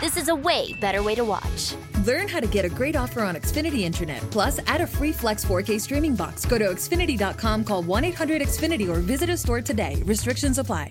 This 0.00 0.16
is 0.16 0.28
a 0.28 0.34
way 0.34 0.72
better 0.80 1.02
way 1.02 1.14
to 1.14 1.24
watch. 1.26 1.74
Learn 2.06 2.26
how 2.26 2.40
to 2.40 2.46
get 2.46 2.64
a 2.64 2.70
great 2.70 2.96
offer 2.96 3.22
on 3.22 3.34
Xfinity 3.34 3.80
Internet. 3.80 4.22
Plus, 4.30 4.58
add 4.66 4.80
a 4.80 4.86
free 4.86 5.12
Flex 5.12 5.44
4K 5.44 5.78
streaming 5.78 6.14
box. 6.14 6.46
Go 6.46 6.56
to 6.56 6.70
Xfinity.com, 6.70 7.64
call 7.64 7.82
1 7.82 8.04
800 8.04 8.40
Xfinity, 8.40 8.88
or 8.88 9.00
visit 9.00 9.28
a 9.28 9.36
store 9.36 9.60
today. 9.60 10.02
Restrictions 10.06 10.56
apply. 10.56 10.90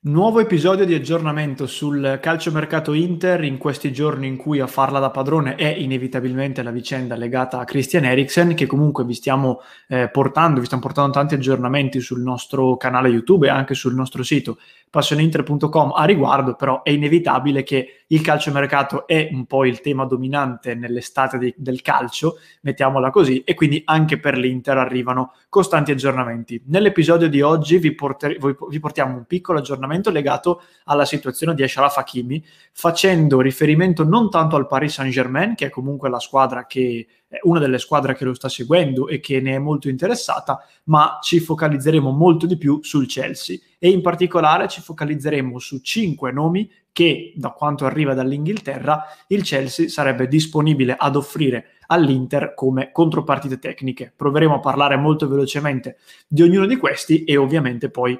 Nuovo 0.00 0.38
episodio 0.38 0.84
di 0.84 0.94
aggiornamento 0.94 1.66
sul 1.66 2.20
calciomercato 2.22 2.92
Inter 2.92 3.42
in 3.42 3.58
questi 3.58 3.92
giorni 3.92 4.28
in 4.28 4.36
cui 4.36 4.60
a 4.60 4.68
farla 4.68 5.00
da 5.00 5.10
padrone 5.10 5.56
è 5.56 5.66
inevitabilmente 5.66 6.62
la 6.62 6.70
vicenda 6.70 7.16
legata 7.16 7.58
a 7.58 7.64
Christian 7.64 8.04
Eriksen 8.04 8.54
che 8.54 8.66
comunque 8.66 9.04
vi 9.04 9.14
stiamo 9.14 9.60
eh, 9.88 10.08
portando, 10.08 10.60
vi 10.60 10.66
stiamo 10.66 10.84
portando 10.84 11.10
tanti 11.10 11.34
aggiornamenti 11.34 11.98
sul 11.98 12.20
nostro 12.20 12.76
canale 12.76 13.08
YouTube 13.08 13.48
e 13.48 13.50
anche 13.50 13.74
sul 13.74 13.96
nostro 13.96 14.22
sito 14.22 14.58
passioneinter.com 14.90 15.92
a 15.94 16.04
riguardo, 16.04 16.54
però 16.54 16.82
è 16.82 16.90
inevitabile 16.90 17.62
che 17.62 18.04
il 18.06 18.20
calciomercato 18.22 19.06
è 19.06 19.28
un 19.32 19.46
po' 19.46 19.64
il 19.64 19.80
tema 19.80 20.04
dominante 20.06 20.74
nell'estate 20.74 21.38
di, 21.38 21.54
del 21.56 21.82
calcio, 21.82 22.38
mettiamola 22.62 23.10
così, 23.10 23.42
e 23.44 23.54
quindi 23.54 23.82
anche 23.84 24.18
per 24.18 24.38
l'Inter 24.38 24.78
arrivano 24.78 25.34
costanti 25.48 25.90
aggiornamenti. 25.90 26.62
Nell'episodio 26.66 27.28
di 27.28 27.42
oggi 27.42 27.78
vi, 27.78 27.94
porter- 27.94 28.38
vi 28.38 28.80
portiamo 28.80 29.16
un 29.16 29.24
piccolo 29.26 29.58
aggiornamento 29.58 29.86
legato 30.10 30.62
alla 30.84 31.04
situazione 31.04 31.54
di 31.54 31.62
Ashraf 31.62 31.98
Hakimi, 31.98 32.44
facendo 32.72 33.40
riferimento 33.40 34.04
non 34.04 34.30
tanto 34.30 34.56
al 34.56 34.66
Paris 34.66 34.94
Saint-Germain, 34.94 35.54
che 35.54 35.66
è 35.66 35.70
comunque 35.70 36.08
la 36.08 36.20
squadra 36.20 36.66
che 36.66 37.06
è 37.28 37.38
una 37.42 37.58
delle 37.58 37.78
squadre 37.78 38.14
che 38.14 38.24
lo 38.24 38.32
sta 38.32 38.48
seguendo 38.48 39.06
e 39.06 39.20
che 39.20 39.40
ne 39.40 39.54
è 39.54 39.58
molto 39.58 39.88
interessata, 39.88 40.64
ma 40.84 41.18
ci 41.20 41.40
focalizzeremo 41.40 42.10
molto 42.10 42.46
di 42.46 42.56
più 42.56 42.80
sul 42.82 43.06
Chelsea 43.06 43.58
e 43.78 43.90
in 43.90 44.00
particolare 44.00 44.66
ci 44.66 44.80
focalizzeremo 44.80 45.58
su 45.58 45.80
cinque 45.80 46.32
nomi 46.32 46.70
che, 46.90 47.32
da 47.36 47.50
quanto 47.50 47.84
arriva 47.84 48.14
dall'Inghilterra, 48.14 49.04
il 49.28 49.42
Chelsea 49.42 49.88
sarebbe 49.88 50.26
disponibile 50.26 50.96
ad 50.98 51.16
offrire 51.16 51.76
all'Inter 51.86 52.54
come 52.54 52.90
contropartite 52.92 53.58
tecniche. 53.58 54.12
Proveremo 54.14 54.56
a 54.56 54.60
parlare 54.60 54.96
molto 54.96 55.28
velocemente 55.28 55.98
di 56.26 56.42
ognuno 56.42 56.66
di 56.66 56.76
questi 56.76 57.24
e 57.24 57.36
ovviamente 57.36 57.90
poi 57.90 58.18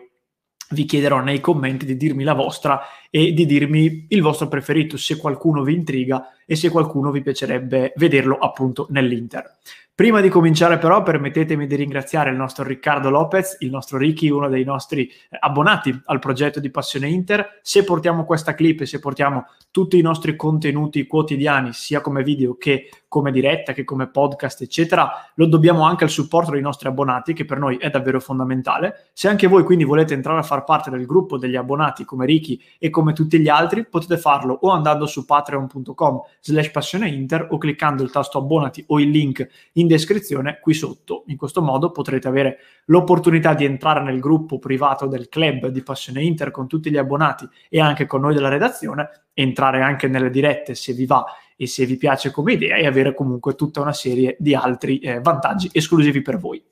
vi 0.70 0.84
chiederò 0.84 1.20
nei 1.20 1.40
commenti 1.40 1.86
di 1.86 1.96
dirmi 1.96 2.24
la 2.24 2.34
vostra 2.34 2.80
e 3.10 3.32
di 3.32 3.46
dirmi 3.46 4.06
il 4.08 4.22
vostro 4.22 4.48
preferito, 4.48 4.96
se 4.96 5.16
qualcuno 5.16 5.62
vi 5.62 5.74
intriga 5.74 6.32
e 6.46 6.56
se 6.56 6.70
qualcuno 6.70 7.10
vi 7.10 7.22
piacerebbe 7.22 7.92
vederlo 7.96 8.36
appunto 8.38 8.86
nell'Inter. 8.90 9.58
Prima 9.98 10.20
di 10.20 10.28
cominciare 10.28 10.78
però 10.78 11.02
permettetemi 11.02 11.66
di 11.66 11.74
ringraziare 11.74 12.30
il 12.30 12.36
nostro 12.36 12.62
Riccardo 12.62 13.10
Lopez, 13.10 13.56
il 13.62 13.70
nostro 13.70 13.98
Ricky, 13.98 14.28
uno 14.28 14.48
dei 14.48 14.62
nostri 14.62 15.08
eh, 15.08 15.36
abbonati 15.40 16.02
al 16.04 16.20
progetto 16.20 16.60
di 16.60 16.70
Passione 16.70 17.08
Inter. 17.08 17.58
Se 17.62 17.82
portiamo 17.82 18.24
questa 18.24 18.54
clip 18.54 18.82
e 18.82 18.86
se 18.86 19.00
portiamo 19.00 19.46
tutti 19.72 19.98
i 19.98 20.00
nostri 20.00 20.36
contenuti 20.36 21.04
quotidiani, 21.08 21.72
sia 21.72 22.00
come 22.00 22.22
video 22.22 22.56
che 22.56 22.90
come 23.08 23.32
diretta, 23.32 23.72
che 23.72 23.82
come 23.82 24.06
podcast, 24.06 24.62
eccetera, 24.62 25.10
lo 25.34 25.46
dobbiamo 25.46 25.82
anche 25.82 26.04
al 26.04 26.10
supporto 26.10 26.52
dei 26.52 26.60
nostri 26.60 26.86
abbonati, 26.86 27.32
che 27.32 27.44
per 27.44 27.58
noi 27.58 27.76
è 27.78 27.90
davvero 27.90 28.20
fondamentale. 28.20 29.08
Se 29.14 29.28
anche 29.28 29.48
voi 29.48 29.64
quindi 29.64 29.82
volete 29.82 30.14
entrare 30.14 30.38
a 30.38 30.44
far 30.44 30.62
parte 30.62 30.90
del 30.90 31.06
gruppo 31.06 31.38
degli 31.38 31.56
abbonati 31.56 32.04
come 32.04 32.24
Ricky 32.24 32.60
e 32.78 32.90
come 32.90 32.97
tutti 33.12 33.38
gli 33.38 33.48
altri, 33.48 33.86
potete 33.86 34.18
farlo 34.18 34.58
o 34.62 34.70
andando 34.70 35.06
su 35.06 35.24
patreon.com 35.24 36.20
slash 36.40 36.70
passioneinter 36.70 37.48
o 37.50 37.58
cliccando 37.58 38.02
il 38.02 38.10
tasto 38.10 38.38
abbonati 38.38 38.84
o 38.88 39.00
il 39.00 39.10
link 39.10 39.46
in 39.72 39.86
descrizione 39.86 40.58
qui 40.60 40.74
sotto. 40.74 41.24
In 41.26 41.36
questo 41.36 41.62
modo 41.62 41.90
potrete 41.90 42.28
avere 42.28 42.58
l'opportunità 42.86 43.54
di 43.54 43.64
entrare 43.64 44.02
nel 44.02 44.20
gruppo 44.20 44.58
privato 44.58 45.06
del 45.06 45.28
club 45.28 45.68
di 45.68 45.82
Passione 45.82 46.22
Inter 46.22 46.50
con 46.50 46.66
tutti 46.66 46.90
gli 46.90 46.96
abbonati 46.96 47.48
e 47.68 47.80
anche 47.80 48.06
con 48.06 48.20
noi 48.20 48.34
della 48.34 48.48
redazione, 48.48 49.26
entrare 49.32 49.82
anche 49.82 50.08
nelle 50.08 50.30
dirette 50.30 50.74
se 50.74 50.92
vi 50.92 51.06
va 51.06 51.24
e 51.56 51.66
se 51.66 51.86
vi 51.86 51.96
piace 51.96 52.30
come 52.30 52.52
idea 52.52 52.76
e 52.76 52.86
avere 52.86 53.14
comunque 53.14 53.54
tutta 53.54 53.80
una 53.80 53.92
serie 53.92 54.36
di 54.38 54.54
altri 54.54 54.98
eh, 54.98 55.20
vantaggi 55.20 55.68
esclusivi 55.72 56.22
per 56.22 56.38
voi. 56.38 56.62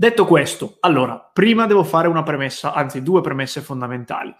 Detto 0.00 0.26
questo, 0.26 0.76
allora, 0.78 1.18
prima 1.18 1.66
devo 1.66 1.82
fare 1.82 2.06
una 2.06 2.22
premessa, 2.22 2.72
anzi 2.72 3.02
due 3.02 3.20
premesse 3.20 3.60
fondamentali. 3.60 4.32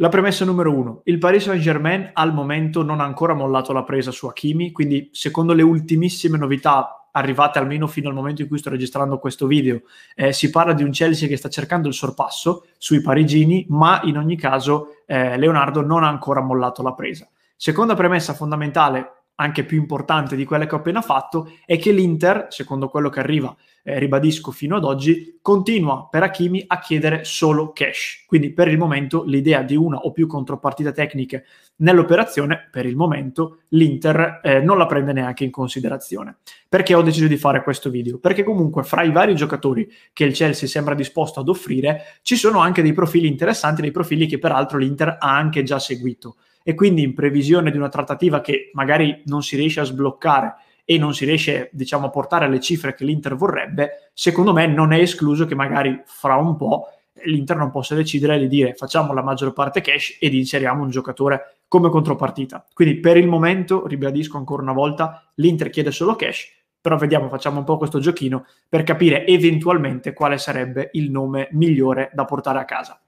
La 0.00 0.10
premessa 0.10 0.44
numero 0.44 0.72
uno, 0.72 1.00
il 1.06 1.18
Paris 1.18 1.42
Saint-Germain 1.42 2.10
al 2.12 2.32
momento 2.32 2.84
non 2.84 3.00
ha 3.00 3.04
ancora 3.04 3.34
mollato 3.34 3.72
la 3.72 3.82
presa 3.82 4.12
su 4.12 4.28
Hakimi, 4.28 4.70
quindi 4.70 5.08
secondo 5.10 5.54
le 5.54 5.62
ultimissime 5.62 6.38
novità 6.38 7.08
arrivate 7.10 7.58
almeno 7.58 7.88
fino 7.88 8.08
al 8.08 8.14
momento 8.14 8.42
in 8.42 8.46
cui 8.46 8.58
sto 8.58 8.70
registrando 8.70 9.18
questo 9.18 9.48
video, 9.48 9.80
eh, 10.14 10.32
si 10.32 10.50
parla 10.50 10.72
di 10.72 10.84
un 10.84 10.92
Chelsea 10.92 11.26
che 11.26 11.36
sta 11.36 11.48
cercando 11.48 11.88
il 11.88 11.94
sorpasso 11.94 12.66
sui 12.78 13.00
parigini, 13.00 13.66
ma 13.70 14.00
in 14.04 14.18
ogni 14.18 14.36
caso 14.36 15.02
eh, 15.04 15.36
Leonardo 15.36 15.80
non 15.80 16.04
ha 16.04 16.08
ancora 16.08 16.42
mollato 16.42 16.80
la 16.84 16.94
presa. 16.94 17.28
Seconda 17.56 17.96
premessa 17.96 18.34
fondamentale, 18.34 19.17
anche 19.40 19.64
più 19.64 19.78
importante 19.78 20.34
di 20.34 20.44
quella 20.44 20.66
che 20.66 20.74
ho 20.74 20.78
appena 20.78 21.00
fatto, 21.00 21.52
è 21.64 21.78
che 21.78 21.92
l'Inter, 21.92 22.46
secondo 22.48 22.88
quello 22.88 23.08
che 23.08 23.20
arriva, 23.20 23.54
eh, 23.84 23.98
ribadisco 23.98 24.50
fino 24.50 24.76
ad 24.76 24.84
oggi, 24.84 25.38
continua 25.40 26.08
per 26.10 26.24
Hakimi 26.24 26.64
a 26.66 26.80
chiedere 26.80 27.22
solo 27.24 27.72
cash. 27.72 28.24
Quindi 28.26 28.52
per 28.52 28.66
il 28.66 28.78
momento 28.78 29.22
l'idea 29.24 29.62
di 29.62 29.76
una 29.76 29.98
o 29.98 30.10
più 30.10 30.26
contropartite 30.26 30.92
tecniche 30.92 31.44
nell'operazione, 31.76 32.68
per 32.70 32.84
il 32.84 32.96
momento 32.96 33.60
l'Inter 33.68 34.40
eh, 34.42 34.60
non 34.60 34.76
la 34.76 34.86
prende 34.86 35.12
neanche 35.12 35.44
in 35.44 35.52
considerazione. 35.52 36.38
Perché 36.68 36.94
ho 36.94 37.02
deciso 37.02 37.28
di 37.28 37.36
fare 37.36 37.62
questo 37.62 37.90
video? 37.90 38.18
Perché 38.18 38.42
comunque 38.42 38.82
fra 38.82 39.04
i 39.04 39.12
vari 39.12 39.36
giocatori 39.36 39.88
che 40.12 40.24
il 40.24 40.34
Chelsea 40.34 40.68
sembra 40.68 40.94
disposto 40.94 41.38
ad 41.38 41.48
offrire, 41.48 42.18
ci 42.22 42.34
sono 42.34 42.58
anche 42.58 42.82
dei 42.82 42.92
profili 42.92 43.28
interessanti, 43.28 43.82
dei 43.82 43.92
profili 43.92 44.26
che 44.26 44.40
peraltro 44.40 44.78
l'Inter 44.78 45.16
ha 45.20 45.36
anche 45.36 45.62
già 45.62 45.78
seguito 45.78 46.36
e 46.68 46.74
quindi 46.74 47.02
in 47.02 47.14
previsione 47.14 47.70
di 47.70 47.78
una 47.78 47.88
trattativa 47.88 48.42
che 48.42 48.68
magari 48.74 49.22
non 49.24 49.42
si 49.42 49.56
riesce 49.56 49.80
a 49.80 49.84
sbloccare 49.84 50.56
e 50.84 50.98
non 50.98 51.14
si 51.14 51.24
riesce, 51.24 51.70
diciamo, 51.72 52.08
a 52.08 52.10
portare 52.10 52.44
alle 52.44 52.60
cifre 52.60 52.92
che 52.92 53.06
l'Inter 53.06 53.36
vorrebbe, 53.36 54.10
secondo 54.12 54.52
me 54.52 54.66
non 54.66 54.92
è 54.92 54.98
escluso 54.98 55.46
che 55.46 55.54
magari 55.54 56.02
fra 56.04 56.36
un 56.36 56.56
po' 56.56 56.88
l'Inter 57.24 57.56
non 57.56 57.70
possa 57.70 57.94
decidere 57.94 58.38
di 58.38 58.48
dire 58.48 58.74
facciamo 58.74 59.14
la 59.14 59.22
maggior 59.22 59.54
parte 59.54 59.80
cash 59.80 60.18
ed 60.20 60.34
inseriamo 60.34 60.82
un 60.82 60.90
giocatore 60.90 61.60
come 61.68 61.88
contropartita. 61.88 62.66
Quindi 62.74 63.00
per 63.00 63.16
il 63.16 63.28
momento, 63.28 63.86
ribadisco 63.86 64.36
ancora 64.36 64.60
una 64.60 64.74
volta, 64.74 65.26
l'Inter 65.36 65.70
chiede 65.70 65.90
solo 65.90 66.16
cash, 66.16 66.52
però 66.78 66.98
vediamo, 66.98 67.30
facciamo 67.30 67.60
un 67.60 67.64
po' 67.64 67.78
questo 67.78 67.98
giochino 67.98 68.44
per 68.68 68.82
capire 68.82 69.26
eventualmente 69.26 70.12
quale 70.12 70.36
sarebbe 70.36 70.90
il 70.92 71.10
nome 71.10 71.48
migliore 71.52 72.10
da 72.12 72.26
portare 72.26 72.58
a 72.58 72.66
casa. 72.66 73.00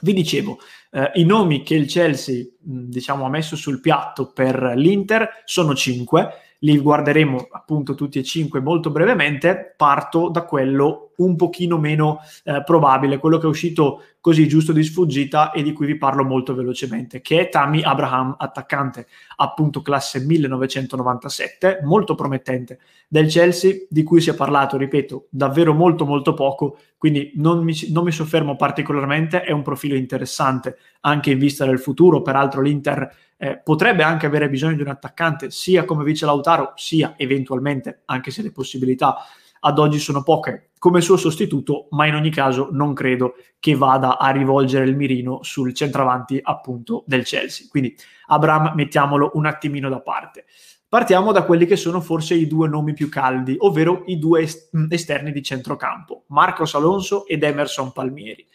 Vi 0.00 0.12
dicevo, 0.12 0.58
eh, 0.90 1.10
i 1.14 1.24
nomi 1.24 1.62
che 1.62 1.74
il 1.74 1.86
Chelsea 1.86 2.44
diciamo, 2.58 3.24
ha 3.24 3.28
messo 3.28 3.56
sul 3.56 3.80
piatto 3.80 4.32
per 4.32 4.72
l'Inter 4.76 5.42
sono 5.44 5.74
cinque, 5.74 6.49
li 6.60 6.78
guarderemo 6.78 7.48
appunto 7.50 7.94
tutti 7.94 8.18
e 8.18 8.24
cinque 8.24 8.60
molto 8.60 8.90
brevemente. 8.90 9.74
Parto 9.76 10.28
da 10.28 10.44
quello 10.44 11.10
un 11.20 11.36
pochino 11.36 11.78
meno 11.78 12.20
eh, 12.44 12.62
probabile, 12.64 13.18
quello 13.18 13.38
che 13.38 13.46
è 13.46 13.48
uscito 13.48 14.02
così 14.20 14.48
giusto 14.48 14.72
di 14.72 14.82
sfuggita 14.82 15.50
e 15.50 15.62
di 15.62 15.72
cui 15.72 15.86
vi 15.86 15.96
parlo 15.96 16.24
molto 16.24 16.54
velocemente, 16.54 17.20
che 17.20 17.40
è 17.40 17.48
Tammy 17.48 17.82
Abraham, 17.82 18.34
attaccante 18.38 19.06
appunto 19.36 19.82
classe 19.82 20.20
1997, 20.20 21.80
molto 21.84 22.14
promettente 22.14 22.78
del 23.08 23.28
Chelsea, 23.28 23.86
di 23.88 24.02
cui 24.02 24.20
si 24.20 24.30
è 24.30 24.34
parlato, 24.34 24.76
ripeto, 24.76 25.26
davvero 25.30 25.72
molto 25.72 26.04
molto 26.04 26.34
poco, 26.34 26.78
quindi 26.98 27.32
non 27.36 27.62
mi, 27.62 27.74
non 27.90 28.04
mi 28.04 28.12
soffermo 28.12 28.56
particolarmente, 28.56 29.42
è 29.42 29.52
un 29.52 29.62
profilo 29.62 29.94
interessante 29.94 30.76
anche 31.00 31.30
in 31.30 31.38
vista 31.38 31.64
del 31.64 31.78
futuro, 31.78 32.20
peraltro 32.20 32.60
l'Inter 32.60 33.10
eh, 33.42 33.56
potrebbe 33.56 34.02
anche 34.02 34.26
avere 34.26 34.50
bisogno 34.50 34.76
di 34.76 34.82
un 34.82 34.88
attaccante 34.88 35.50
sia 35.50 35.86
come 35.86 36.04
vice 36.04 36.26
Lautaro, 36.26 36.72
sia 36.76 37.14
eventualmente, 37.16 38.02
anche 38.04 38.30
se 38.30 38.42
le 38.42 38.52
possibilità 38.52 39.16
ad 39.60 39.78
oggi 39.78 39.98
sono 39.98 40.22
poche, 40.22 40.72
come 40.78 41.00
suo 41.00 41.16
sostituto, 41.16 41.88
ma 41.90 42.06
in 42.06 42.14
ogni 42.14 42.30
caso 42.30 42.68
non 42.70 42.92
credo 42.92 43.34
che 43.58 43.74
vada 43.74 44.18
a 44.18 44.28
rivolgere 44.30 44.84
il 44.84 44.94
mirino 44.94 45.42
sul 45.42 45.72
centravanti 45.72 46.38
appunto 46.42 47.02
del 47.06 47.24
Chelsea. 47.24 47.66
Quindi 47.70 47.96
Abram 48.26 48.72
mettiamolo 48.74 49.30
un 49.34 49.46
attimino 49.46 49.88
da 49.88 50.00
parte. 50.00 50.44
Partiamo 50.86 51.32
da 51.32 51.44
quelli 51.44 51.64
che 51.64 51.76
sono 51.76 52.00
forse 52.00 52.34
i 52.34 52.46
due 52.46 52.68
nomi 52.68 52.92
più 52.92 53.08
caldi, 53.08 53.56
ovvero 53.58 54.02
i 54.06 54.18
due 54.18 54.46
esterni 54.90 55.32
di 55.32 55.42
centrocampo, 55.42 56.24
Marcos 56.28 56.74
Alonso 56.74 57.26
ed 57.26 57.42
Emerson 57.42 57.92
Palmieri. 57.92 58.46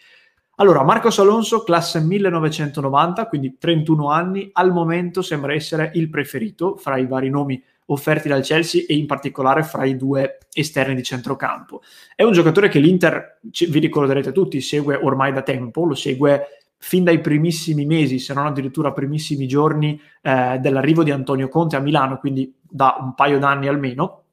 Allora, 0.58 0.84
Marcos 0.84 1.20
Alonso, 1.20 1.64
classe 1.64 2.00
1990, 2.00 3.28
quindi 3.28 3.58
31 3.58 4.10
anni, 4.10 4.50
al 4.54 4.72
momento 4.72 5.22
sembra 5.22 5.54
essere 5.54 5.92
il 5.96 6.10
preferito 6.10 6.78
fra 6.78 6.98
i 6.98 7.06
vari 7.06 7.30
nomi 7.30 7.62
offerti 7.88 8.30
dal 8.30 8.42
Chelsea 8.42 8.86
e 8.88 8.96
in 8.96 9.06
particolare 9.06 9.64
fra 9.64 9.84
i 9.84 9.98
due 9.98 10.38
esterni 10.54 10.96
di 10.96 11.04
centrocampo. 11.04 11.82
È 12.16 12.24
un 12.24 12.32
giocatore 12.32 12.70
che 12.70 12.80
l'Inter, 12.80 13.40
vi 13.42 13.80
ricorderete 13.80 14.32
tutti, 14.32 14.62
segue 14.62 14.96
ormai 14.96 15.34
da 15.34 15.42
tempo, 15.42 15.84
lo 15.84 15.94
segue 15.94 16.48
fin 16.78 17.04
dai 17.04 17.20
primissimi 17.20 17.86
mesi, 17.86 18.18
se 18.18 18.34
non 18.34 18.46
addirittura 18.46 18.94
primissimi 18.94 19.48
giorni 19.48 20.00
eh, 20.22 20.58
dell'arrivo 20.62 21.04
di 21.04 21.12
Antonio 21.12 21.50
Conte 21.50 21.76
a 21.76 21.80
Milano, 21.80 22.18
quindi 22.18 22.56
da 22.62 22.96
un 23.02 23.14
paio 23.14 23.40
d'anni 23.40 23.68
almeno, 23.68 24.24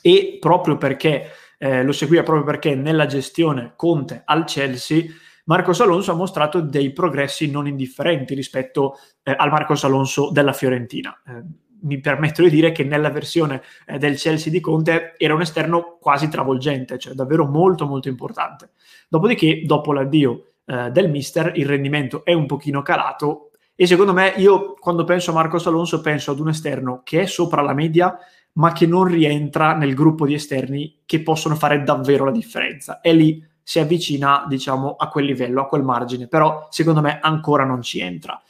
e 0.00 0.38
proprio 0.40 0.76
perché 0.76 1.30
eh, 1.56 1.84
lo 1.84 1.92
seguiva 1.92 2.24
proprio 2.24 2.44
perché 2.44 2.74
nella 2.74 3.06
gestione 3.06 3.74
Conte 3.76 4.22
al 4.24 4.44
Chelsea 4.44 5.04
Marcos 5.44 5.80
Alonso 5.80 6.12
ha 6.12 6.14
mostrato 6.14 6.60
dei 6.60 6.92
progressi 6.92 7.50
non 7.50 7.66
indifferenti 7.66 8.34
rispetto 8.34 8.96
eh, 9.22 9.34
al 9.36 9.50
Marcos 9.50 9.84
Alonso 9.84 10.30
della 10.30 10.52
Fiorentina. 10.52 11.20
Eh, 11.26 11.42
mi 11.82 12.00
permetto 12.00 12.42
di 12.42 12.50
dire 12.50 12.70
che 12.70 12.84
nella 12.84 13.10
versione 13.10 13.62
eh, 13.86 13.98
del 13.98 14.16
Chelsea 14.16 14.52
di 14.52 14.60
Conte 14.60 15.14
era 15.16 15.34
un 15.34 15.40
esterno 15.40 15.98
quasi 16.00 16.28
travolgente, 16.28 16.98
cioè 16.98 17.14
davvero 17.14 17.46
molto 17.46 17.86
molto 17.86 18.08
importante. 18.08 18.70
Dopodiché, 19.08 19.62
dopo 19.64 19.92
l'addio 19.92 20.52
eh, 20.64 20.90
del 20.90 21.10
mister, 21.10 21.52
il 21.56 21.66
rendimento 21.66 22.24
è 22.24 22.32
un 22.32 22.46
pochino 22.46 22.82
calato 22.82 23.50
e 23.74 23.86
secondo 23.86 24.12
me 24.12 24.34
io 24.36 24.74
quando 24.74 25.02
penso 25.04 25.30
a 25.30 25.34
Marcos 25.34 25.66
Alonso 25.66 26.00
penso 26.00 26.30
ad 26.30 26.38
un 26.38 26.50
esterno 26.50 27.00
che 27.02 27.22
è 27.22 27.26
sopra 27.26 27.62
la 27.62 27.74
media 27.74 28.16
ma 28.54 28.72
che 28.72 28.86
non 28.86 29.04
rientra 29.04 29.74
nel 29.74 29.94
gruppo 29.94 30.26
di 30.26 30.34
esterni 30.34 31.00
che 31.06 31.22
possono 31.22 31.54
fare 31.56 31.82
davvero 31.82 32.24
la 32.24 32.30
differenza. 32.30 33.00
È 33.00 33.12
lì 33.12 33.42
si 33.62 33.78
avvicina, 33.78 34.44
diciamo, 34.48 34.96
a 34.96 35.08
quel 35.08 35.26
livello, 35.26 35.62
a 35.62 35.66
quel 35.66 35.82
margine, 35.82 36.26
però 36.26 36.68
secondo 36.70 37.00
me 37.00 37.20
ancora 37.20 37.64
non 37.64 37.82
ci 37.82 38.00
entra. 38.00 38.40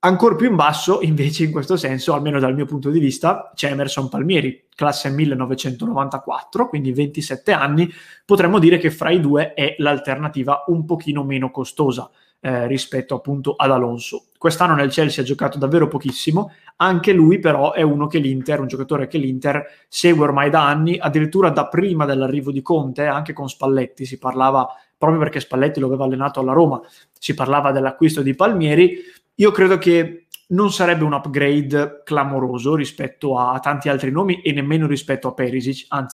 Ancora 0.00 0.36
più 0.36 0.48
in 0.48 0.56
basso, 0.56 1.00
invece, 1.00 1.44
in 1.44 1.50
questo 1.50 1.76
senso, 1.76 2.12
almeno 2.12 2.38
dal 2.38 2.54
mio 2.54 2.66
punto 2.66 2.90
di 2.90 3.00
vista, 3.00 3.50
c'è 3.54 3.70
Emerson 3.70 4.08
Palmieri, 4.08 4.66
classe 4.74 5.10
1994, 5.10 6.68
quindi 6.68 6.92
27 6.92 7.52
anni. 7.52 7.90
Potremmo 8.24 8.58
dire 8.58 8.78
che 8.78 8.90
fra 8.90 9.10
i 9.10 9.20
due 9.20 9.54
è 9.54 9.74
l'alternativa 9.78 10.64
un 10.68 10.84
pochino 10.84 11.24
meno 11.24 11.50
costosa 11.50 12.08
eh, 12.40 12.66
rispetto 12.66 13.14
appunto 13.14 13.54
ad 13.56 13.70
Alonso. 13.70 14.26
Quest'anno 14.38 14.74
nel 14.74 14.90
Chelsea 14.90 15.22
ha 15.22 15.26
giocato 15.26 15.58
davvero 15.58 15.88
pochissimo, 15.88 16.52
anche 16.76 17.12
lui 17.12 17.38
però 17.38 17.72
è 17.72 17.82
uno 17.82 18.06
che 18.06 18.18
l'Inter, 18.18 18.60
un 18.60 18.66
giocatore 18.66 19.06
che 19.06 19.18
l'Inter 19.18 19.64
segue 19.88 20.24
ormai 20.24 20.50
da 20.50 20.66
anni, 20.66 20.98
addirittura 20.98 21.50
da 21.50 21.68
prima 21.68 22.04
dell'arrivo 22.04 22.52
di 22.52 22.62
Conte, 22.62 23.06
anche 23.06 23.32
con 23.32 23.48
Spalletti 23.48 24.04
si 24.04 24.18
parlava, 24.18 24.68
proprio 24.96 25.18
perché 25.18 25.40
Spalletti 25.40 25.80
lo 25.80 25.86
aveva 25.86 26.04
allenato 26.04 26.40
alla 26.40 26.52
Roma, 26.52 26.80
si 27.12 27.34
parlava 27.34 27.72
dell'acquisto 27.72 28.22
di 28.22 28.34
Palmieri. 28.34 28.98
Io 29.36 29.50
credo 29.50 29.78
che 29.78 30.26
non 30.48 30.70
sarebbe 30.70 31.04
un 31.04 31.12
upgrade 31.12 32.02
clamoroso 32.04 32.76
rispetto 32.76 33.38
a 33.38 33.58
tanti 33.58 33.88
altri 33.88 34.10
nomi 34.10 34.42
e 34.42 34.52
nemmeno 34.52 34.86
rispetto 34.86 35.28
a 35.28 35.34
Perisic, 35.34 35.86
anzi 35.88 36.15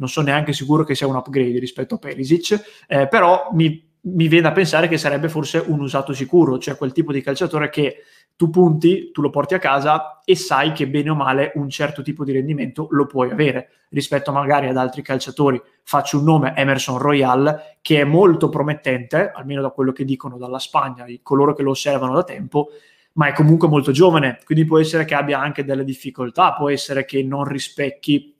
Non 0.00 0.08
sono 0.08 0.26
neanche 0.26 0.52
sicuro 0.52 0.82
che 0.82 0.94
sia 0.94 1.06
un 1.06 1.14
upgrade 1.14 1.58
rispetto 1.58 1.94
a 1.94 1.98
Perisic, 1.98 2.84
eh, 2.88 3.06
però 3.06 3.50
mi, 3.52 3.88
mi 4.00 4.28
viene 4.28 4.48
da 4.48 4.52
pensare 4.52 4.88
che 4.88 4.96
sarebbe 4.96 5.28
forse 5.28 5.62
un 5.64 5.80
usato 5.80 6.14
sicuro, 6.14 6.58
cioè 6.58 6.76
quel 6.76 6.92
tipo 6.92 7.12
di 7.12 7.20
calciatore 7.20 7.68
che 7.68 8.02
tu 8.34 8.48
punti, 8.48 9.10
tu 9.12 9.20
lo 9.20 9.28
porti 9.28 9.52
a 9.52 9.58
casa 9.58 10.22
e 10.24 10.34
sai 10.34 10.72
che 10.72 10.88
bene 10.88 11.10
o 11.10 11.14
male 11.14 11.52
un 11.56 11.68
certo 11.68 12.00
tipo 12.00 12.24
di 12.24 12.32
rendimento 12.32 12.86
lo 12.92 13.04
puoi 13.04 13.30
avere 13.30 13.68
rispetto 13.90 14.32
magari 14.32 14.66
ad 14.68 14.78
altri 14.78 15.02
calciatori. 15.02 15.60
Faccio 15.82 16.16
un 16.16 16.24
nome, 16.24 16.54
Emerson 16.56 16.96
Royal, 16.96 17.76
che 17.82 18.00
è 18.00 18.04
molto 18.04 18.48
promettente, 18.48 19.30
almeno 19.30 19.60
da 19.60 19.68
quello 19.68 19.92
che 19.92 20.06
dicono 20.06 20.38
dalla 20.38 20.58
Spagna, 20.58 21.04
coloro 21.22 21.52
che 21.52 21.62
lo 21.62 21.72
osservano 21.72 22.14
da 22.14 22.24
tempo, 22.24 22.68
ma 23.12 23.26
è 23.26 23.34
comunque 23.34 23.68
molto 23.68 23.92
giovane, 23.92 24.38
quindi 24.46 24.64
può 24.64 24.78
essere 24.78 25.04
che 25.04 25.14
abbia 25.14 25.38
anche 25.38 25.62
delle 25.62 25.84
difficoltà, 25.84 26.54
può 26.54 26.70
essere 26.70 27.04
che 27.04 27.22
non 27.22 27.44
rispecchi 27.44 28.39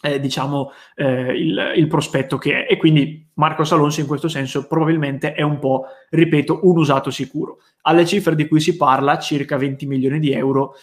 eh, 0.00 0.18
diciamo 0.18 0.72
eh, 0.94 1.32
il, 1.36 1.72
il, 1.76 1.86
prospetto 1.86 2.38
che 2.38 2.64
è 2.64 2.72
e 2.72 2.76
quindi 2.76 3.28
Marcos 3.34 3.72
Alonso 3.72 4.00
in 4.00 4.06
questo 4.06 4.28
senso 4.28 4.66
probabilmente 4.66 5.34
è 5.34 5.42
un 5.42 5.58
po', 5.58 5.84
ripeto, 6.10 6.60
un 6.62 6.78
usato 6.78 7.10
sicuro. 7.10 7.58
Alle 7.82 8.06
cifre 8.06 8.34
di 8.34 8.48
cui 8.48 8.60
si 8.60 8.76
parla, 8.76 9.18
circa 9.18 9.56
20 9.56 9.86
milioni 9.86 10.18
di 10.18 10.32
euro, 10.32 10.74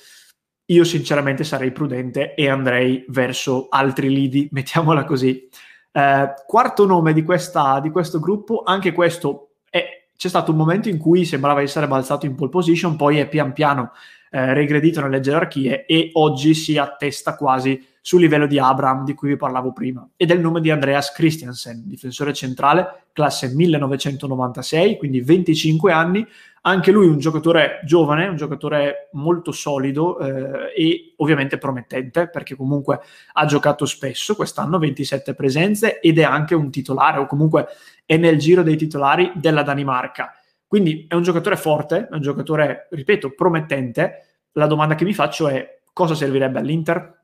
io 0.65 0.83
sinceramente 0.83 1.43
sarei 1.43 1.71
prudente 1.71 2.33
e 2.35 2.49
andrei 2.49 3.05
verso 3.07 3.67
altri 3.69 4.09
lidi, 4.09 4.47
mettiamola 4.53 5.03
così. 5.05 5.47
Eh, 5.91 6.33
quarto 6.45 6.85
nome 6.85 7.13
di, 7.13 7.23
questa, 7.23 7.79
di, 7.79 7.89
questo 7.89 8.19
gruppo, 8.19 8.63
anche 8.63 8.91
questo 8.91 9.55
è, 9.69 10.07
c'è 10.15 10.27
stato 10.29 10.51
un 10.51 10.57
momento 10.57 10.89
in 10.89 10.97
cui 10.97 11.25
sembrava 11.25 11.61
essere 11.61 11.87
balzato 11.87 12.25
in 12.25 12.35
pole 12.35 12.49
position, 12.49 12.95
poi 12.95 13.17
è 13.17 13.27
pian 13.27 13.53
piano 13.53 13.91
eh, 14.29 14.53
regredito 14.53 15.01
nelle 15.01 15.21
gerarchie 15.21 15.85
e 15.85 16.09
oggi 16.13 16.53
si 16.53 16.77
attesta 16.77 17.35
quasi 17.35 17.81
sul 18.07 18.21
livello 18.21 18.47
di 18.47 18.57
Abraham 18.57 19.03
di 19.03 19.13
cui 19.13 19.27
vi 19.27 19.35
parlavo 19.35 19.73
prima, 19.73 20.07
ed 20.15 20.31
è 20.31 20.33
il 20.33 20.39
nome 20.39 20.61
di 20.61 20.71
Andreas 20.71 21.11
Christiansen, 21.11 21.83
difensore 21.85 22.31
centrale, 22.31 23.07
classe 23.11 23.53
1996, 23.53 24.95
quindi 24.95 25.19
25 25.19 25.91
anni, 25.91 26.25
anche 26.61 26.91
lui 26.91 27.05
un 27.05 27.19
giocatore 27.19 27.81
giovane, 27.83 28.27
un 28.27 28.37
giocatore 28.37 29.09
molto 29.11 29.51
solido 29.51 30.19
eh, 30.19 30.73
e 30.73 31.15
ovviamente 31.17 31.57
promettente, 31.57 32.29
perché 32.29 32.55
comunque 32.55 33.01
ha 33.33 33.45
giocato 33.45 33.85
spesso 33.85 34.37
quest'anno, 34.37 34.79
27 34.79 35.33
presenze, 35.33 35.99
ed 35.99 36.17
è 36.17 36.23
anche 36.23 36.55
un 36.55 36.71
titolare, 36.71 37.19
o 37.19 37.25
comunque 37.25 37.67
è 38.05 38.15
nel 38.15 38.37
giro 38.37 38.63
dei 38.63 38.77
titolari 38.77 39.33
della 39.35 39.63
Danimarca. 39.63 40.31
Quindi 40.65 41.07
è 41.09 41.13
un 41.13 41.23
giocatore 41.23 41.57
forte, 41.57 42.07
è 42.09 42.13
un 42.15 42.21
giocatore, 42.21 42.87
ripeto, 42.89 43.33
promettente. 43.35 44.45
La 44.53 44.65
domanda 44.65 44.95
che 44.95 45.03
mi 45.03 45.13
faccio 45.13 45.49
è 45.49 45.79
cosa 45.91 46.15
servirebbe 46.15 46.59
all'Inter? 46.59 47.16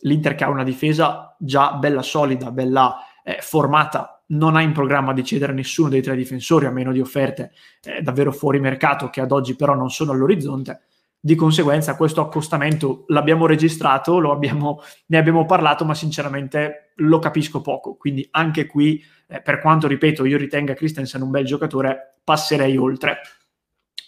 l'Inter 0.00 0.34
che 0.34 0.44
ha 0.44 0.50
una 0.50 0.64
difesa 0.64 1.34
già 1.38 1.72
bella 1.72 2.02
solida, 2.02 2.50
bella 2.50 2.96
eh, 3.24 3.38
formata, 3.40 4.22
non 4.28 4.56
ha 4.56 4.62
in 4.62 4.72
programma 4.72 5.12
di 5.12 5.24
cedere 5.24 5.52
nessuno 5.52 5.88
dei 5.88 6.02
tre 6.02 6.14
difensori, 6.16 6.66
a 6.66 6.70
meno 6.70 6.92
di 6.92 7.00
offerte 7.00 7.52
eh, 7.82 8.02
davvero 8.02 8.32
fuori 8.32 8.60
mercato, 8.60 9.08
che 9.10 9.20
ad 9.20 9.32
oggi 9.32 9.56
però 9.56 9.74
non 9.74 9.90
sono 9.90 10.12
all'orizzonte. 10.12 10.82
Di 11.20 11.34
conseguenza 11.34 11.96
questo 11.96 12.20
accostamento 12.20 13.04
l'abbiamo 13.08 13.46
registrato, 13.46 14.18
abbiamo, 14.30 14.80
ne 15.06 15.18
abbiamo 15.18 15.46
parlato, 15.46 15.84
ma 15.84 15.94
sinceramente 15.94 16.92
lo 16.96 17.18
capisco 17.18 17.60
poco. 17.60 17.96
Quindi 17.96 18.26
anche 18.30 18.66
qui, 18.66 19.02
eh, 19.26 19.40
per 19.40 19.60
quanto, 19.60 19.88
ripeto, 19.88 20.24
io 20.24 20.38
ritenga 20.38 20.74
Christensen 20.74 21.22
un 21.22 21.30
bel 21.30 21.44
giocatore, 21.44 22.18
passerei 22.22 22.76
oltre. 22.76 23.18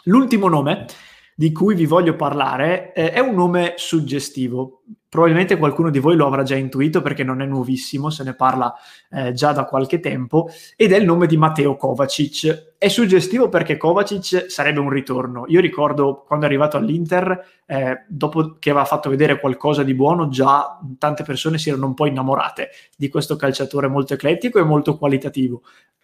L'ultimo 0.05 0.49
nome 0.49 0.87
di 1.35 1.53
cui 1.53 1.75
vi 1.75 1.87
voglio 1.87 2.17
parlare 2.17 2.93
eh, 2.93 3.13
è 3.13 3.19
un 3.19 3.35
nome 3.35 3.75
suggestivo. 3.77 4.80
Probabilmente 5.11 5.57
qualcuno 5.57 5.91
di 5.91 5.99
voi 5.99 6.15
lo 6.15 6.27
avrà 6.27 6.45
già 6.45 6.55
intuito 6.55 7.03
perché 7.03 7.25
non 7.25 7.43
è 7.43 7.45
nuovissimo, 7.45 8.11
se 8.11 8.23
ne 8.23 8.35
parla 8.35 8.73
eh, 9.11 9.33
già 9.33 9.51
da 9.51 9.65
qualche 9.65 9.99
tempo, 9.99 10.49
ed 10.77 10.93
è 10.93 10.99
il 10.99 11.05
nome 11.05 11.27
di 11.27 11.37
Matteo 11.37 11.77
Kovacic. 11.77 12.75
È 12.79 12.87
suggestivo 12.87 13.49
perché 13.49 13.77
Kovacic 13.77 14.49
sarebbe 14.49 14.79
un 14.79 14.89
ritorno. 14.89 15.47
Io 15.49 15.61
ricordo 15.61 16.23
quando 16.25 16.47
è 16.47 16.49
arrivato 16.49 16.77
all'Inter, 16.77 17.63
eh, 17.67 18.05
dopo 18.07 18.57
che 18.61 18.71
aveva 18.71 18.85
fatto 18.85 19.11
vedere 19.11 19.41
qualcosa 19.41 19.83
di 19.83 19.95
buono, 19.95 20.29
già 20.29 20.79
tante 20.97 21.25
persone 21.25 21.59
si 21.59 21.71
erano 21.71 21.87
un 21.87 21.95
po' 21.95 22.07
innamorate 22.07 22.69
di 22.97 23.09
questo 23.09 23.35
calciatore 23.35 23.89
molto 23.89 24.15
eclettico 24.15 24.61
e 24.61 24.63
molto 24.63 24.97
qualitativo. 24.97 25.63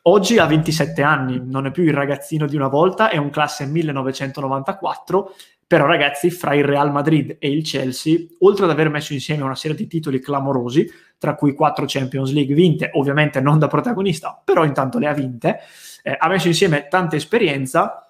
Oggi 0.09 0.39
ha 0.39 0.47
27 0.47 1.03
anni, 1.03 1.41
non 1.45 1.67
è 1.67 1.73
più 1.73 1.83
il 1.83 1.93
ragazzino 1.93 2.47
di 2.47 2.55
una 2.55 2.69
volta, 2.69 3.09
è 3.09 3.17
un 3.17 3.31
classe 3.31 3.67
1994, 3.67 5.35
però 5.67 5.87
ragazzi 5.87 6.31
fra 6.31 6.55
il 6.55 6.65
Real 6.65 6.93
Madrid 6.93 7.37
e 7.41 7.51
il 7.51 7.65
Chelsea, 7.65 8.19
oltre 8.41 8.65
ad 8.65 8.71
aver 8.71 8.89
messo 8.89 9.13
insieme 9.13 9.43
una 9.43 9.57
serie 9.57 9.77
di 9.77 9.89
titoli 9.89 10.21
clamorosi, 10.21 10.89
tra 11.19 11.35
cui 11.35 11.55
4 11.55 11.85
Champions 11.89 12.33
League 12.33 12.55
vinte, 12.55 12.91
ovviamente 12.93 13.41
non 13.41 13.59
da 13.59 13.67
protagonista, 13.67 14.41
però 14.45 14.65
intanto 14.65 14.99
le 14.99 15.09
ha 15.09 15.13
vinte, 15.13 15.59
eh, 16.03 16.17
ha 16.17 16.29
messo 16.29 16.47
insieme 16.47 16.87
tanta 16.89 17.17
esperienza, 17.17 18.07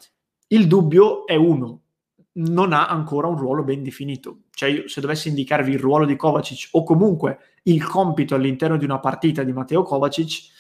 il 0.49 0.67
dubbio 0.67 1.27
è 1.27 1.35
uno, 1.35 1.81
non 2.35 2.73
ha 2.73 2.89
ancora 2.89 3.27
un 3.27 3.39
ruolo 3.39 3.65
ben 3.65 3.83
definito. 3.83 4.43
Cioè, 4.51 4.69
io, 4.69 4.89
se 4.89 5.01
dovessi 5.01 5.29
indicarvi 5.29 5.73
il 5.73 5.79
ruolo 5.79 6.05
di 6.05 6.17
Kovacic 6.17 6.69
o 6.73 6.83
comunque 6.83 7.39
il 7.65 7.83
compito 7.85 8.35
all'interno 8.35 8.77
di 8.77 8.85
una 8.85 8.99
partita 8.99 9.43
di 9.43 9.53
Matteo 9.53 9.83
Kovacic, 9.83 10.51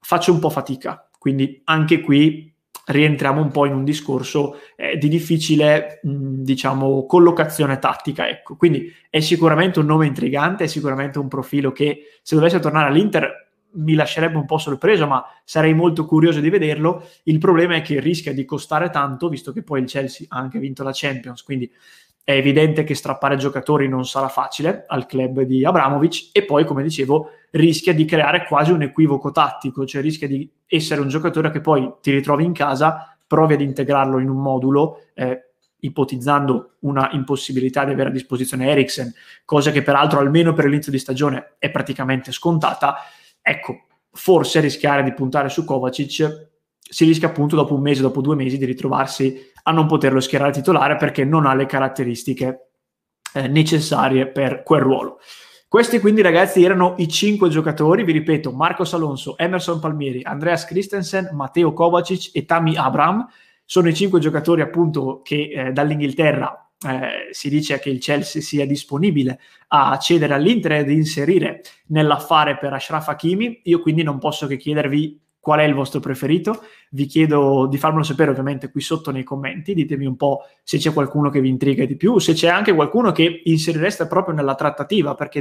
faccio 0.00 0.32
un 0.32 0.40
po' 0.40 0.50
fatica. 0.50 1.08
Quindi 1.16 1.60
anche 1.64 2.00
qui 2.00 2.51
rientriamo 2.86 3.40
un 3.40 3.50
po' 3.50 3.66
in 3.66 3.74
un 3.74 3.84
discorso 3.84 4.56
eh, 4.76 4.96
di 4.98 5.08
difficile, 5.08 6.00
mh, 6.02 6.42
diciamo, 6.42 7.06
collocazione 7.06 7.78
tattica. 7.78 8.28
Ecco. 8.28 8.56
Quindi 8.56 8.92
è 9.08 9.20
sicuramente 9.20 9.78
un 9.78 9.86
nome 9.86 10.06
intrigante, 10.06 10.64
è 10.64 10.66
sicuramente 10.66 11.18
un 11.18 11.28
profilo 11.28 11.72
che 11.72 12.18
se 12.22 12.34
dovesse 12.34 12.60
tornare 12.60 12.88
all'Inter 12.88 13.50
mi 13.74 13.94
lascerebbe 13.94 14.36
un 14.36 14.44
po' 14.44 14.58
sorpreso, 14.58 15.06
ma 15.06 15.24
sarei 15.44 15.74
molto 15.74 16.04
curioso 16.04 16.40
di 16.40 16.50
vederlo. 16.50 17.08
Il 17.24 17.38
problema 17.38 17.76
è 17.76 17.82
che 17.82 18.00
rischia 18.00 18.34
di 18.34 18.44
costare 18.44 18.90
tanto, 18.90 19.28
visto 19.28 19.52
che 19.52 19.62
poi 19.62 19.80
il 19.80 19.86
Chelsea 19.86 20.26
ha 20.28 20.38
anche 20.38 20.58
vinto 20.58 20.82
la 20.82 20.92
Champions, 20.92 21.42
quindi 21.42 21.70
è 22.24 22.32
evidente 22.32 22.84
che 22.84 22.94
strappare 22.94 23.36
giocatori 23.36 23.88
non 23.88 24.06
sarà 24.06 24.28
facile 24.28 24.84
al 24.86 25.06
club 25.06 25.40
di 25.42 25.64
Abramovic 25.64 26.28
e 26.32 26.44
poi, 26.44 26.64
come 26.64 26.82
dicevo, 26.82 27.30
rischia 27.52 27.92
di 27.92 28.04
creare 28.04 28.46
quasi 28.46 28.70
un 28.70 28.82
equivoco 28.82 29.30
tattico, 29.30 29.84
cioè 29.84 30.02
rischia 30.02 30.28
di 30.28 30.50
essere 30.66 31.00
un 31.00 31.08
giocatore 31.08 31.50
che 31.50 31.60
poi 31.60 31.90
ti 32.00 32.10
ritrovi 32.10 32.44
in 32.44 32.52
casa, 32.52 33.16
provi 33.26 33.54
ad 33.54 33.60
integrarlo 33.60 34.18
in 34.18 34.28
un 34.28 34.40
modulo, 34.40 35.06
eh, 35.14 35.52
ipotizzando 35.80 36.76
una 36.80 37.10
impossibilità 37.12 37.84
di 37.84 37.92
avere 37.92 38.08
a 38.08 38.12
disposizione 38.12 38.68
Eriksen, 38.68 39.12
cosa 39.44 39.70
che 39.70 39.82
peraltro 39.82 40.20
almeno 40.20 40.52
per 40.52 40.66
l'inizio 40.66 40.92
di 40.92 40.98
stagione 40.98 41.54
è 41.58 41.70
praticamente 41.70 42.32
scontata. 42.32 42.96
Ecco, 43.40 43.86
forse 44.12 44.60
rischiare 44.60 45.02
di 45.02 45.12
puntare 45.12 45.48
su 45.48 45.64
Kovacic 45.64 46.50
si 46.78 47.04
rischia 47.04 47.28
appunto 47.28 47.56
dopo 47.56 47.74
un 47.74 47.80
mese, 47.80 48.02
dopo 48.02 48.20
due 48.20 48.36
mesi 48.36 48.58
di 48.58 48.64
ritrovarsi 48.64 49.50
a 49.64 49.72
non 49.72 49.86
poterlo 49.86 50.20
schierare 50.20 50.52
titolare 50.52 50.96
perché 50.96 51.24
non 51.24 51.46
ha 51.46 51.54
le 51.54 51.66
caratteristiche 51.66 52.68
eh, 53.34 53.48
necessarie 53.48 54.28
per 54.28 54.62
quel 54.62 54.82
ruolo. 54.82 55.18
Questi 55.72 56.00
quindi 56.00 56.20
ragazzi 56.20 56.62
erano 56.62 56.96
i 56.98 57.08
cinque 57.08 57.48
giocatori, 57.48 58.04
vi 58.04 58.12
ripeto, 58.12 58.52
Marcos 58.52 58.92
Alonso, 58.92 59.38
Emerson 59.38 59.80
Palmieri, 59.80 60.22
Andreas 60.22 60.66
Christensen, 60.66 61.30
Matteo 61.32 61.72
Kovacic 61.72 62.28
e 62.34 62.44
Tami 62.44 62.76
Abram. 62.76 63.26
Sono 63.64 63.88
i 63.88 63.94
cinque 63.94 64.20
giocatori 64.20 64.60
appunto 64.60 65.22
che 65.24 65.50
eh, 65.50 65.72
dall'Inghilterra 65.72 66.70
eh, 66.86 67.28
si 67.30 67.48
dice 67.48 67.78
che 67.78 67.88
il 67.88 68.00
Chelsea 68.00 68.42
sia 68.42 68.66
disponibile 68.66 69.40
a 69.68 69.96
cedere 69.96 70.34
all'Inter 70.34 70.72
ed 70.72 70.90
inserire 70.90 71.62
nell'affare 71.86 72.58
per 72.58 72.74
Ashraf 72.74 73.08
Hakimi. 73.08 73.62
Io 73.64 73.80
quindi 73.80 74.02
non 74.02 74.18
posso 74.18 74.46
che 74.46 74.58
chiedervi 74.58 75.18
qual 75.42 75.58
è 75.58 75.64
il 75.64 75.74
vostro 75.74 75.98
preferito. 75.98 76.62
Vi 76.90 77.06
chiedo 77.06 77.66
di 77.66 77.76
farmelo 77.76 78.04
sapere 78.04 78.30
ovviamente 78.30 78.70
qui 78.70 78.80
sotto 78.80 79.10
nei 79.10 79.24
commenti, 79.24 79.74
ditemi 79.74 80.06
un 80.06 80.14
po' 80.14 80.42
se 80.62 80.78
c'è 80.78 80.92
qualcuno 80.92 81.30
che 81.30 81.40
vi 81.40 81.48
intriga 81.48 81.84
di 81.84 81.96
più, 81.96 82.20
se 82.20 82.32
c'è 82.32 82.46
anche 82.46 82.72
qualcuno 82.72 83.10
che 83.10 83.42
inserireste 83.42 84.06
proprio 84.06 84.36
nella 84.36 84.54
trattativa 84.54 85.16
perché 85.16 85.38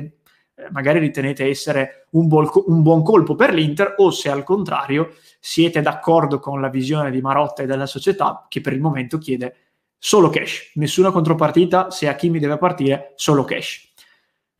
eh, 0.55 0.67
magari 0.71 0.97
ritenete 0.97 1.45
essere 1.45 2.07
un, 2.13 2.27
buon, 2.27 2.49
un 2.65 2.81
buon 2.81 3.03
colpo 3.03 3.35
per 3.35 3.53
l'Inter 3.53 3.93
o 3.97 4.09
se 4.09 4.31
al 4.31 4.43
contrario 4.43 5.13
siete 5.39 5.81
d'accordo 5.81 6.39
con 6.39 6.59
la 6.59 6.69
visione 6.69 7.11
di 7.11 7.21
Marotta 7.21 7.61
e 7.61 7.67
della 7.67 7.85
società 7.85 8.47
che 8.49 8.59
per 8.59 8.73
il 8.73 8.81
momento 8.81 9.19
chiede 9.19 9.55
solo 9.99 10.31
cash, 10.31 10.71
nessuna 10.75 11.11
contropartita, 11.11 11.91
se 11.91 12.07
a 12.07 12.15
chi 12.15 12.31
mi 12.31 12.39
deve 12.39 12.57
partire, 12.57 13.13
solo 13.17 13.43
cash. 13.43 13.90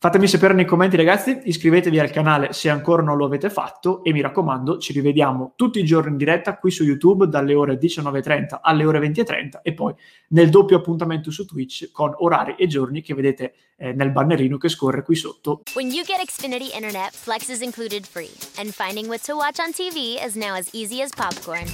Fatemi 0.03 0.27
sapere 0.27 0.55
nei 0.55 0.65
commenti 0.65 0.97
ragazzi, 0.97 1.41
iscrivetevi 1.43 1.99
al 1.99 2.09
canale 2.09 2.53
se 2.53 2.71
ancora 2.71 3.03
non 3.03 3.17
lo 3.17 3.25
avete 3.25 3.51
fatto 3.51 4.03
e 4.03 4.11
mi 4.11 4.21
raccomando 4.21 4.79
ci 4.79 4.93
rivediamo 4.93 5.53
tutti 5.55 5.77
i 5.77 5.85
giorni 5.85 6.09
in 6.09 6.17
diretta 6.17 6.57
qui 6.57 6.71
su 6.71 6.83
YouTube 6.83 7.27
dalle 7.27 7.53
ore 7.53 7.77
19.30 7.77 8.57
alle 8.63 8.83
ore 8.83 8.97
20.30 8.97 9.59
e 9.61 9.75
poi 9.75 9.93
nel 10.29 10.49
doppio 10.49 10.77
appuntamento 10.77 11.29
su 11.29 11.45
Twitch 11.45 11.91
con 11.91 12.15
orari 12.17 12.55
e 12.57 12.65
giorni 12.65 13.03
che 13.03 13.13
vedete 13.13 13.53
eh, 13.77 13.93
nel 13.93 14.09
bannerino 14.09 14.57
che 14.57 14.69
scorre 14.69 15.03
qui 15.03 15.15
sotto. 15.15 15.61
When 15.75 15.91
you 15.91 16.03
get 16.03 16.19
Xfinity 16.25 16.73
Internet, 16.73 17.11
Flex 17.11 17.49
is 17.49 17.61
included 17.61 18.07
free 18.07 18.31
and 18.57 18.71
finding 18.71 19.07
what 19.07 19.21
to 19.25 19.35
watch 19.35 19.59
on 19.59 19.71
TV 19.71 20.17
is 20.19 20.33
now 20.33 20.55
as 20.55 20.67
easy 20.73 21.03
as 21.03 21.11
popcorn. 21.15 21.67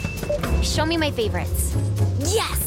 Show 0.63 0.85
me 0.85 0.97
my 0.97 1.11
favorites. 1.11 1.73
Yes, 2.19 2.66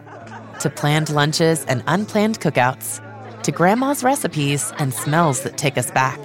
to 0.61 0.69
planned 0.69 1.09
lunches 1.09 1.65
and 1.65 1.83
unplanned 1.87 2.39
cookouts, 2.39 3.01
to 3.43 3.51
grandma's 3.51 4.03
recipes 4.03 4.71
and 4.77 4.93
smells 4.93 5.41
that 5.41 5.57
take 5.57 5.77
us 5.77 5.89
back, 5.91 6.19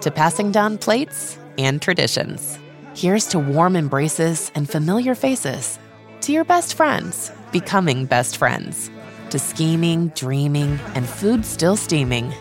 to 0.00 0.10
passing 0.10 0.50
down 0.50 0.78
plates 0.78 1.38
and 1.56 1.80
traditions. 1.80 2.58
Here's 2.94 3.26
to 3.28 3.38
warm 3.38 3.76
embraces 3.76 4.50
and 4.56 4.68
familiar 4.68 5.14
faces. 5.14 5.78
To 6.22 6.32
your 6.32 6.44
best 6.44 6.74
friends, 6.74 7.30
becoming 7.52 8.06
best 8.06 8.36
friends. 8.36 8.90
To 9.30 9.38
scheming, 9.38 10.08
dreaming, 10.16 10.80
and 10.96 11.08
food 11.08 11.46
still 11.46 11.76
steaming. 11.76 12.32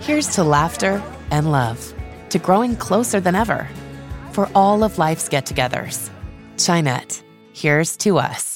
Here's 0.00 0.28
to 0.36 0.44
laughter 0.44 1.02
and 1.30 1.52
love. 1.52 1.92
To 2.30 2.38
growing 2.38 2.74
closer 2.76 3.20
than 3.20 3.34
ever. 3.34 3.68
For 4.32 4.48
all 4.54 4.82
of 4.82 4.96
life's 4.96 5.28
get 5.28 5.44
togethers. 5.44 6.08
Chinette, 6.56 7.22
here's 7.52 7.96
to 7.98 8.18
us. 8.18 8.48